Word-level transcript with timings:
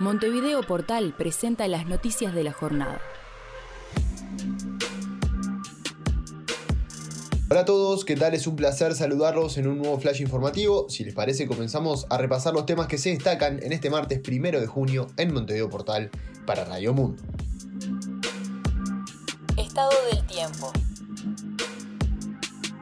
Montevideo 0.00 0.62
Portal 0.62 1.12
presenta 1.18 1.66
las 1.66 1.86
noticias 1.86 2.32
de 2.32 2.44
la 2.44 2.52
jornada. 2.52 3.00
Hola 7.50 7.60
a 7.62 7.64
todos, 7.64 8.04
¿qué 8.04 8.14
tal? 8.14 8.32
Es 8.32 8.46
un 8.46 8.54
placer 8.54 8.94
saludarlos 8.94 9.58
en 9.58 9.66
un 9.66 9.78
nuevo 9.78 9.98
flash 9.98 10.20
informativo. 10.20 10.88
Si 10.88 11.02
les 11.02 11.14
parece, 11.14 11.48
comenzamos 11.48 12.06
a 12.10 12.18
repasar 12.18 12.54
los 12.54 12.64
temas 12.64 12.86
que 12.86 12.96
se 12.96 13.10
destacan 13.10 13.60
en 13.60 13.72
este 13.72 13.90
martes 13.90 14.20
primero 14.20 14.60
de 14.60 14.68
junio 14.68 15.08
en 15.16 15.34
Montevideo 15.34 15.68
Portal 15.68 16.10
para 16.46 16.64
Radio 16.64 16.94
Mundo. 16.94 17.20
Estado 19.56 19.90
del 20.12 20.24
tiempo. 20.28 20.72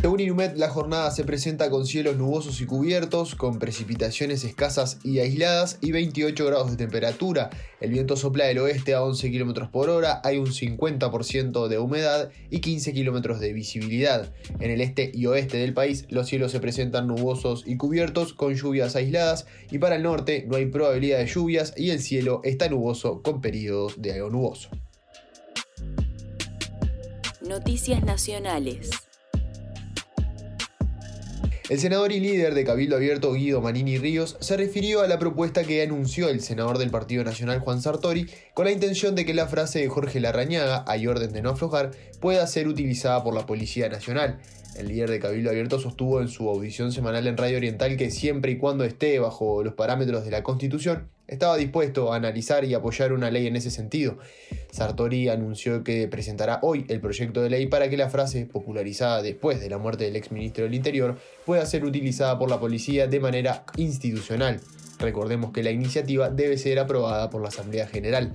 Según 0.00 0.20
Inumet, 0.20 0.56
la 0.56 0.70
jornada 0.70 1.10
se 1.10 1.24
presenta 1.24 1.68
con 1.68 1.84
cielos 1.84 2.16
nubosos 2.16 2.62
y 2.62 2.64
cubiertos, 2.64 3.34
con 3.34 3.58
precipitaciones 3.58 4.44
escasas 4.44 4.98
y 5.04 5.18
aisladas 5.18 5.76
y 5.82 5.92
28 5.92 6.46
grados 6.46 6.70
de 6.70 6.78
temperatura. 6.78 7.50
El 7.82 7.90
viento 7.90 8.16
sopla 8.16 8.46
del 8.46 8.60
oeste 8.60 8.94
a 8.94 9.02
11 9.02 9.30
km 9.30 9.70
por 9.70 9.90
hora, 9.90 10.22
hay 10.24 10.38
un 10.38 10.46
50% 10.46 11.68
de 11.68 11.78
humedad 11.78 12.30
y 12.48 12.60
15 12.60 12.94
km 12.94 13.38
de 13.38 13.52
visibilidad. 13.52 14.32
En 14.58 14.70
el 14.70 14.80
este 14.80 15.10
y 15.12 15.26
oeste 15.26 15.58
del 15.58 15.74
país, 15.74 16.06
los 16.08 16.28
cielos 16.28 16.52
se 16.52 16.60
presentan 16.60 17.06
nubosos 17.06 17.64
y 17.66 17.76
cubiertos, 17.76 18.32
con 18.32 18.54
lluvias 18.54 18.96
aisladas, 18.96 19.44
y 19.70 19.80
para 19.80 19.96
el 19.96 20.02
norte 20.02 20.46
no 20.48 20.56
hay 20.56 20.64
probabilidad 20.64 21.18
de 21.18 21.26
lluvias 21.26 21.74
y 21.76 21.90
el 21.90 22.00
cielo 22.00 22.40
está 22.42 22.70
nuboso 22.70 23.20
con 23.20 23.42
periodos 23.42 24.00
de 24.00 24.14
algo 24.14 24.30
nuboso. 24.30 24.70
Noticias 27.42 28.02
nacionales. 28.02 29.09
El 31.70 31.78
senador 31.78 32.10
y 32.10 32.18
líder 32.18 32.54
de 32.54 32.64
Cabildo 32.64 32.96
Abierto 32.96 33.32
Guido 33.32 33.60
Manini 33.60 33.96
Ríos 33.96 34.36
se 34.40 34.56
refirió 34.56 35.02
a 35.02 35.06
la 35.06 35.20
propuesta 35.20 35.62
que 35.62 35.84
anunció 35.84 36.28
el 36.28 36.40
senador 36.40 36.78
del 36.78 36.90
Partido 36.90 37.22
Nacional 37.22 37.60
Juan 37.60 37.80
Sartori 37.80 38.26
con 38.54 38.64
la 38.64 38.72
intención 38.72 39.14
de 39.14 39.24
que 39.24 39.34
la 39.34 39.46
frase 39.46 39.78
de 39.78 39.88
Jorge 39.88 40.18
Larrañaga, 40.18 40.84
hay 40.88 41.06
orden 41.06 41.32
de 41.32 41.42
no 41.42 41.50
aflojar, 41.50 41.92
pueda 42.18 42.44
ser 42.48 42.66
utilizada 42.66 43.22
por 43.22 43.34
la 43.34 43.46
Policía 43.46 43.88
Nacional. 43.88 44.40
El 44.76 44.88
líder 44.88 45.10
de 45.10 45.20
Cabildo 45.20 45.50
Abierto 45.50 45.78
sostuvo 45.78 46.20
en 46.20 46.28
su 46.28 46.48
audición 46.48 46.92
semanal 46.92 47.26
en 47.26 47.36
Radio 47.36 47.56
Oriental 47.56 47.96
que 47.96 48.10
siempre 48.10 48.52
y 48.52 48.58
cuando 48.58 48.84
esté 48.84 49.18
bajo 49.18 49.62
los 49.62 49.74
parámetros 49.74 50.24
de 50.24 50.30
la 50.30 50.42
Constitución, 50.42 51.08
estaba 51.26 51.56
dispuesto 51.56 52.12
a 52.12 52.16
analizar 52.16 52.64
y 52.64 52.74
apoyar 52.74 53.12
una 53.12 53.30
ley 53.30 53.46
en 53.46 53.56
ese 53.56 53.70
sentido. 53.70 54.18
Sartori 54.72 55.28
anunció 55.28 55.84
que 55.84 56.08
presentará 56.08 56.58
hoy 56.62 56.86
el 56.88 57.00
proyecto 57.00 57.40
de 57.42 57.50
ley 57.50 57.66
para 57.66 57.88
que 57.88 57.96
la 57.96 58.10
frase, 58.10 58.46
popularizada 58.46 59.22
después 59.22 59.60
de 59.60 59.70
la 59.70 59.78
muerte 59.78 60.04
del 60.04 60.16
exministro 60.16 60.64
del 60.64 60.74
Interior, 60.74 61.18
pueda 61.46 61.64
ser 61.66 61.84
utilizada 61.84 62.38
por 62.38 62.50
la 62.50 62.58
policía 62.58 63.06
de 63.06 63.20
manera 63.20 63.64
institucional. 63.76 64.60
Recordemos 64.98 65.52
que 65.52 65.62
la 65.62 65.70
iniciativa 65.70 66.30
debe 66.30 66.58
ser 66.58 66.78
aprobada 66.78 67.30
por 67.30 67.42
la 67.42 67.48
Asamblea 67.48 67.86
General. 67.86 68.32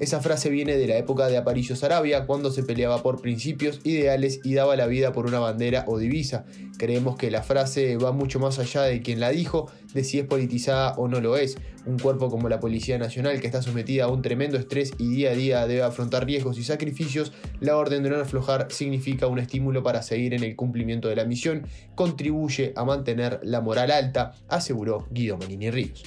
Esa 0.00 0.20
frase 0.20 0.50
viene 0.50 0.76
de 0.76 0.88
la 0.88 0.96
época 0.96 1.28
de 1.28 1.36
Aparicio 1.36 1.76
Sarabia, 1.76 2.26
cuando 2.26 2.50
se 2.50 2.64
peleaba 2.64 3.00
por 3.02 3.20
principios, 3.20 3.80
ideales 3.84 4.40
y 4.42 4.54
daba 4.54 4.74
la 4.74 4.88
vida 4.88 5.12
por 5.12 5.26
una 5.26 5.38
bandera 5.38 5.84
o 5.86 5.98
divisa. 5.98 6.44
Creemos 6.78 7.16
que 7.16 7.30
la 7.30 7.44
frase 7.44 7.96
va 7.96 8.10
mucho 8.10 8.40
más 8.40 8.58
allá 8.58 8.82
de 8.82 9.02
quien 9.02 9.20
la 9.20 9.30
dijo, 9.30 9.70
de 9.94 10.02
si 10.02 10.18
es 10.18 10.26
politizada 10.26 10.94
o 10.96 11.06
no 11.06 11.20
lo 11.20 11.36
es. 11.36 11.56
Un 11.86 11.98
cuerpo 11.98 12.28
como 12.28 12.48
la 12.48 12.58
Policía 12.58 12.98
Nacional, 12.98 13.40
que 13.40 13.46
está 13.46 13.62
sometida 13.62 14.04
a 14.04 14.08
un 14.08 14.20
tremendo 14.20 14.58
estrés 14.58 14.92
y 14.98 15.08
día 15.10 15.30
a 15.30 15.34
día 15.34 15.66
debe 15.68 15.82
afrontar 15.82 16.26
riesgos 16.26 16.58
y 16.58 16.64
sacrificios, 16.64 17.32
la 17.60 17.76
orden 17.76 18.02
de 18.02 18.10
no 18.10 18.16
aflojar 18.16 18.72
significa 18.72 19.28
un 19.28 19.38
estímulo 19.38 19.84
para 19.84 20.02
seguir 20.02 20.34
en 20.34 20.42
el 20.42 20.56
cumplimiento 20.56 21.08
de 21.08 21.16
la 21.16 21.24
misión, 21.24 21.68
contribuye 21.94 22.72
a 22.74 22.84
mantener 22.84 23.38
la 23.44 23.60
moral 23.60 23.92
alta, 23.92 24.32
aseguró 24.48 25.06
Guido 25.12 25.38
Manini 25.38 25.70
Ríos. 25.70 26.02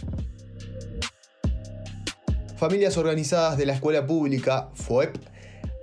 Familias 2.58 2.97
Organizadas 2.97 3.55
de 3.55 3.67
la 3.67 3.73
Escuela 3.73 4.08
Pública, 4.08 4.69
FOEP, 4.73 5.16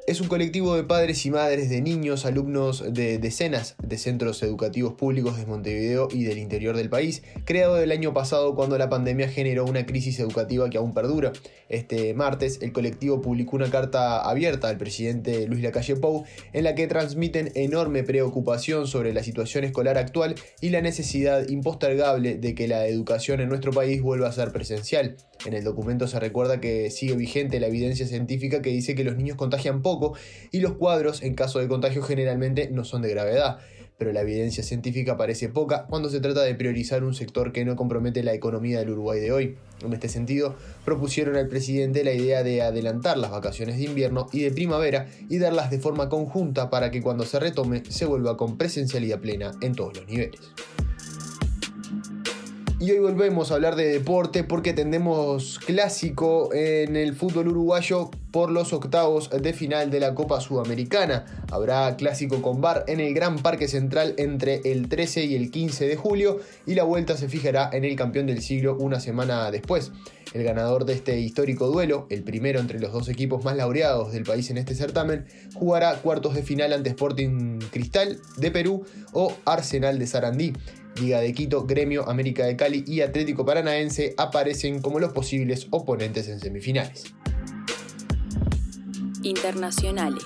es 0.07 0.21
un 0.21 0.29
colectivo 0.29 0.77
de 0.77 0.85
padres 0.85 1.25
y 1.25 1.31
madres 1.31 1.71
de 1.71 1.81
niños, 1.81 2.27
alumnos 2.27 2.93
de 2.93 3.19
decenas 3.19 3.75
de 3.83 3.97
centros 3.97 4.43
educativos 4.43 4.93
públicos 4.93 5.39
de 5.39 5.47
Montevideo 5.47 6.09
y 6.11 6.25
del 6.25 6.37
interior 6.37 6.77
del 6.77 6.91
país, 6.91 7.23
creado 7.47 7.79
el 7.79 7.91
año 7.91 8.13
pasado 8.13 8.55
cuando 8.55 8.77
la 8.77 8.91
pandemia 8.91 9.31
generó 9.31 9.65
una 9.65 9.87
crisis 9.87 10.21
educativa 10.21 10.69
que 10.69 10.77
aún 10.77 10.93
perdura. 10.93 11.33
Este 11.71 12.13
martes, 12.13 12.59
el 12.61 12.73
colectivo 12.73 13.23
publicó 13.23 13.57
una 13.57 13.71
carta 13.71 14.21
abierta 14.21 14.69
al 14.69 14.77
presidente 14.77 15.49
Luis 15.49 15.63
Lacalle 15.63 15.97
Pou 15.97 16.25
en 16.53 16.65
la 16.65 16.75
que 16.75 16.87
transmiten 16.87 17.51
enorme 17.55 18.03
preocupación 18.03 18.87
sobre 18.87 19.15
la 19.15 19.23
situación 19.23 19.65
escolar 19.65 19.97
actual 19.97 20.35
y 20.61 20.69
la 20.69 20.83
necesidad 20.83 21.49
impostergable 21.49 22.37
de 22.37 22.55
que 22.55 22.69
la 22.69 22.87
educación 22.87 23.41
en 23.41 23.49
nuestro 23.49 23.73
país 23.73 24.03
vuelva 24.03 24.29
a 24.29 24.33
ser 24.33 24.53
presencial. 24.53 25.17
En 25.47 25.55
el 25.55 25.65
documento 25.65 26.07
se 26.09 26.21
recuerda 26.21 26.61
que 26.61 26.91
sigue 26.91 27.17
vigente 27.17 27.59
la 27.59 27.67
evidencia 27.69 28.07
científica 28.07 28.61
que 28.61 28.71
dice 28.71 28.95
que 28.95 29.05
los 29.05 29.17
niños 29.17 29.37
contagian 29.37 29.83
poco 29.83 29.94
y 30.51 30.61
los 30.61 30.73
cuadros 30.73 31.23
en 31.23 31.35
caso 31.35 31.59
de 31.59 31.69
contagio 31.69 32.03
generalmente 32.03 32.69
no 32.71 32.85
son 32.85 33.03
de 33.03 33.11
gravedad. 33.11 33.59
Pero 33.97 34.13
la 34.13 34.23
evidencia 34.23 34.65
científica 34.65 35.17
parece 35.17 35.49
poca 35.49 35.87
cuando 35.89 36.11
se 36.11 36.19
trata 36.19 36.43
de 36.43 36.57
priorizar 36.57 37.05
un 37.05 37.15
sector 37.15 37.53
que 37.53 37.65
no 37.65 37.77
compromete 37.77 38.25
la 38.25 38.35
economía 38.35 38.81
del 38.81 38.91
Uruguay 38.91 39.21
de 39.21 39.31
hoy. 39.31 39.57
En 39.85 39.93
este 39.93 40.09
sentido, 40.09 40.57
propusieron 40.85 41.37
al 41.37 41.47
presidente 41.47 42.03
la 42.03 42.13
idea 42.13 42.43
de 42.43 42.63
adelantar 42.63 43.19
las 43.19 43.31
vacaciones 43.31 43.77
de 43.77 43.85
invierno 43.85 44.27
y 44.33 44.41
de 44.41 44.51
primavera 44.51 45.07
y 45.29 45.39
darlas 45.39 45.71
de 45.71 45.79
forma 45.79 46.09
conjunta 46.09 46.71
para 46.71 46.91
que 46.91 47.03
cuando 47.03 47.25
se 47.25 47.39
retome 47.39 47.85
se 47.89 48.05
vuelva 48.05 48.37
con 48.37 48.59
presencialidad 48.59 49.21
plena 49.21 49.53
en 49.61 49.77
todos 49.77 49.97
los 49.97 50.09
niveles. 50.09 50.41
Y 52.81 52.91
hoy 52.91 52.99
volvemos 52.99 53.51
a 53.51 53.55
hablar 53.55 53.77
de 53.77 53.87
deporte 53.87 54.43
porque 54.43 54.73
tendremos 54.73 55.61
clásico 55.61 56.53
en 56.53 56.97
el 56.97 57.15
fútbol 57.15 57.49
uruguayo 57.49 58.11
por 58.33 58.51
los 58.51 58.73
octavos 58.73 59.31
de 59.31 59.53
final 59.53 59.93
de 59.93 60.01
la 60.01 60.17
Copa 60.17 60.41
Sudamericana. 60.41 61.25
Habrá 61.53 61.97
clásico 61.97 62.43
con 62.43 62.61
bar 62.61 62.85
en 62.89 62.99
el 62.99 63.15
Gran 63.15 63.39
Parque 63.39 63.69
Central 63.69 64.15
entre 64.19 64.61
el 64.65 64.89
13 64.89 65.25
y 65.25 65.37
el 65.37 65.53
15 65.53 65.87
de 65.87 65.95
julio 65.95 66.41
y 66.67 66.75
la 66.75 66.83
vuelta 66.83 67.17
se 67.17 67.29
fijará 67.29 67.71
en 67.73 67.85
el 67.85 67.95
campeón 67.95 68.27
del 68.27 68.43
siglo 68.43 68.77
una 68.77 68.99
semana 68.99 69.53
después. 69.53 69.93
El 70.33 70.43
ganador 70.43 70.85
de 70.85 70.95
este 70.95 71.21
histórico 71.21 71.69
duelo, 71.69 72.09
el 72.11 72.25
primero 72.25 72.59
entre 72.59 72.81
los 72.81 72.93
dos 72.93 73.09
equipos 73.09 73.45
más 73.45 73.57
laureados 73.57 74.13
del 74.13 74.25
país 74.25 74.51
en 74.51 74.59
este 74.59 74.75
certamen, 74.75 75.27
jugará 75.55 75.95
cuartos 75.99 76.35
de 76.35 76.43
final 76.43 76.73
ante 76.73 76.91
Sporting 76.91 77.61
Cristal 77.71 78.19
de 78.37 78.51
Perú 78.51 78.85
o 79.13 79.33
Arsenal 79.45 80.01
de 80.01 80.09
Sarandí. 80.09 80.53
Liga 81.01 81.21
de 81.21 81.33
Quito, 81.33 81.67
Gremio, 81.67 82.09
América 82.09 82.45
de 82.47 82.57
Cali 82.57 82.85
y 82.87 83.01
Atlético 83.01 83.45
Paranaense 83.45 84.15
aparecen 84.17 84.81
como 84.81 85.01
los 85.01 85.13
posibles 85.13 85.67
oponentes 85.71 86.29
en 86.29 86.41
semifinales. 86.41 87.15
Internacionales. 89.23 90.25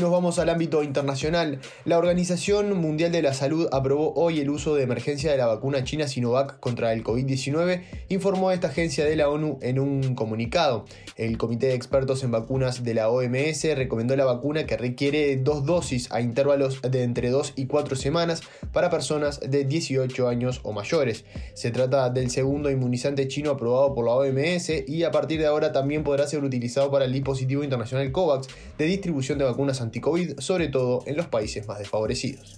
Nos 0.00 0.12
vamos 0.12 0.38
al 0.38 0.48
ámbito 0.48 0.84
internacional. 0.84 1.58
La 1.84 1.98
Organización 1.98 2.72
Mundial 2.80 3.10
de 3.10 3.20
la 3.20 3.34
Salud 3.34 3.68
aprobó 3.72 4.14
hoy 4.14 4.38
el 4.38 4.48
uso 4.48 4.76
de 4.76 4.84
emergencia 4.84 5.32
de 5.32 5.36
la 5.36 5.46
vacuna 5.46 5.82
china 5.82 6.06
Sinovac 6.06 6.60
contra 6.60 6.92
el 6.92 7.02
COVID-19, 7.02 7.82
informó 8.08 8.52
esta 8.52 8.68
agencia 8.68 9.04
de 9.04 9.16
la 9.16 9.28
ONU 9.28 9.58
en 9.60 9.80
un 9.80 10.14
comunicado. 10.14 10.84
El 11.16 11.36
Comité 11.36 11.66
de 11.66 11.74
Expertos 11.74 12.22
en 12.22 12.30
Vacunas 12.30 12.84
de 12.84 12.94
la 12.94 13.10
OMS 13.10 13.64
recomendó 13.74 14.14
la 14.14 14.24
vacuna 14.24 14.66
que 14.66 14.76
requiere 14.76 15.36
dos 15.36 15.66
dosis 15.66 16.12
a 16.12 16.20
intervalos 16.20 16.80
de 16.80 17.02
entre 17.02 17.30
2 17.30 17.54
y 17.56 17.66
4 17.66 17.96
semanas 17.96 18.42
para 18.72 18.90
personas 18.90 19.40
de 19.40 19.64
18 19.64 20.28
años 20.28 20.60
o 20.62 20.72
mayores. 20.72 21.24
Se 21.54 21.72
trata 21.72 22.08
del 22.10 22.30
segundo 22.30 22.70
inmunizante 22.70 23.26
chino 23.26 23.50
aprobado 23.50 23.96
por 23.96 24.04
la 24.04 24.12
OMS 24.12 24.70
y 24.86 25.02
a 25.02 25.10
partir 25.10 25.40
de 25.40 25.46
ahora 25.46 25.72
también 25.72 26.04
podrá 26.04 26.28
ser 26.28 26.44
utilizado 26.44 26.88
para 26.92 27.04
el 27.04 27.12
dispositivo 27.12 27.64
internacional 27.64 28.12
COVAX 28.12 28.46
de 28.78 28.84
distribución 28.84 29.38
de 29.38 29.44
vacunas 29.44 29.80
anti-COVID, 29.88 30.38
sobre 30.38 30.68
todo 30.68 31.02
en 31.06 31.16
los 31.16 31.26
países 31.26 31.66
más 31.66 31.78
desfavorecidos. 31.78 32.56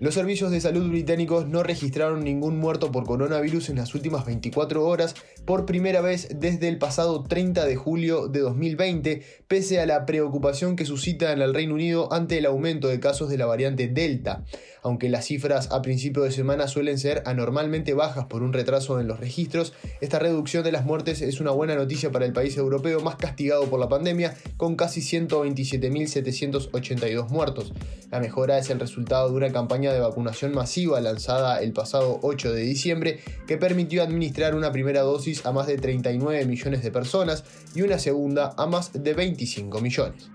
Los 0.00 0.14
servicios 0.14 0.50
de 0.50 0.62
salud 0.62 0.88
británicos 0.88 1.46
no 1.46 1.62
registraron 1.62 2.24
ningún 2.24 2.58
muerto 2.58 2.90
por 2.90 3.04
coronavirus 3.04 3.68
en 3.68 3.76
las 3.76 3.94
últimas 3.94 4.24
24 4.24 4.86
horas 4.86 5.14
por 5.44 5.66
primera 5.66 6.00
vez 6.00 6.28
desde 6.34 6.68
el 6.68 6.78
pasado 6.78 7.22
30 7.22 7.66
de 7.66 7.76
julio 7.76 8.26
de 8.26 8.40
2020, 8.40 9.22
pese 9.46 9.78
a 9.78 9.84
la 9.84 10.06
preocupación 10.06 10.74
que 10.74 10.86
suscita 10.86 11.34
en 11.34 11.42
el 11.42 11.52
Reino 11.52 11.74
Unido 11.74 12.10
ante 12.14 12.38
el 12.38 12.46
aumento 12.46 12.88
de 12.88 12.98
casos 12.98 13.28
de 13.28 13.36
la 13.36 13.44
variante 13.44 13.88
Delta. 13.88 14.42
Aunque 14.82 15.08
las 15.08 15.26
cifras 15.26 15.70
a 15.70 15.80
principio 15.82 16.22
de 16.22 16.30
semana 16.30 16.68
suelen 16.68 16.98
ser 16.98 17.22
anormalmente 17.26 17.92
bajas 17.94 18.26
por 18.26 18.42
un 18.42 18.52
retraso 18.52 19.00
en 19.00 19.08
los 19.08 19.18
registros, 19.20 19.72
esta 20.00 20.18
reducción 20.18 20.64
de 20.64 20.72
las 20.72 20.84
muertes 20.84 21.22
es 21.22 21.40
una 21.40 21.50
buena 21.50 21.74
noticia 21.74 22.10
para 22.10 22.26
el 22.26 22.32
país 22.32 22.56
europeo 22.56 23.00
más 23.00 23.16
castigado 23.16 23.68
por 23.68 23.80
la 23.80 23.88
pandemia, 23.88 24.36
con 24.56 24.76
casi 24.76 25.00
127.782 25.00 27.28
muertos. 27.28 27.72
La 28.10 28.20
mejora 28.20 28.58
es 28.58 28.70
el 28.70 28.80
resultado 28.80 29.30
de 29.30 29.36
una 29.36 29.52
campaña 29.52 29.92
de 29.92 30.00
vacunación 30.00 30.52
masiva 30.52 31.00
lanzada 31.00 31.60
el 31.60 31.72
pasado 31.72 32.18
8 32.22 32.52
de 32.52 32.62
diciembre 32.62 33.20
que 33.46 33.56
permitió 33.56 34.02
administrar 34.02 34.54
una 34.54 34.72
primera 34.72 35.02
dosis 35.02 35.46
a 35.46 35.52
más 35.52 35.66
de 35.66 35.76
39 35.76 36.44
millones 36.46 36.82
de 36.82 36.90
personas 36.90 37.44
y 37.74 37.82
una 37.82 37.98
segunda 37.98 38.54
a 38.56 38.66
más 38.66 38.92
de 38.92 39.14
25 39.14 39.80
millones. 39.80 40.30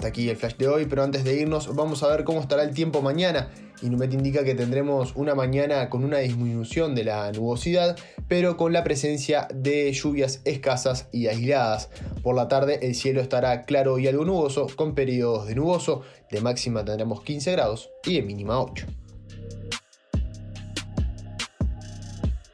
Hasta 0.00 0.08
aquí 0.08 0.30
el 0.30 0.38
flash 0.38 0.56
de 0.56 0.66
hoy, 0.66 0.86
pero 0.86 1.02
antes 1.02 1.24
de 1.24 1.38
irnos 1.38 1.76
vamos 1.76 2.02
a 2.02 2.08
ver 2.08 2.24
cómo 2.24 2.40
estará 2.40 2.62
el 2.62 2.72
tiempo 2.72 3.02
mañana. 3.02 3.50
Inumet 3.82 4.14
indica 4.14 4.44
que 4.44 4.54
tendremos 4.54 5.12
una 5.14 5.34
mañana 5.34 5.90
con 5.90 6.04
una 6.04 6.16
disminución 6.20 6.94
de 6.94 7.04
la 7.04 7.30
nubosidad, 7.32 7.98
pero 8.26 8.56
con 8.56 8.72
la 8.72 8.82
presencia 8.82 9.46
de 9.52 9.92
lluvias 9.92 10.40
escasas 10.46 11.08
y 11.12 11.26
aisladas. 11.26 11.90
Por 12.22 12.34
la 12.34 12.48
tarde 12.48 12.78
el 12.80 12.94
cielo 12.94 13.20
estará 13.20 13.64
claro 13.64 13.98
y 13.98 14.08
algo 14.08 14.24
nuboso, 14.24 14.68
con 14.74 14.94
periodos 14.94 15.46
de 15.46 15.54
nuboso, 15.54 16.00
de 16.30 16.40
máxima 16.40 16.82
tendremos 16.82 17.22
15 17.22 17.52
grados 17.52 17.90
y 18.06 18.14
de 18.14 18.22
mínima 18.22 18.58
8. 18.58 18.86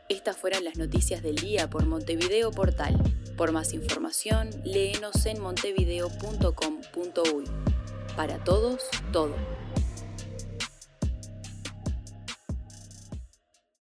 Estas 0.08 0.37
fueron 0.37 0.64
las 0.64 0.76
noticias 0.76 1.22
del 1.22 1.37
día 1.37 1.70
por 1.70 1.87
Montevideo 1.87 2.50
Portal. 2.50 3.00
Por 3.37 3.53
más 3.53 3.75
información, 3.75 4.49
léenos 4.65 5.27
en 5.27 5.41
montevideo.com.uy. 5.41 7.44
Para 8.17 8.43
todos, 8.43 8.88
todo. 9.12 9.35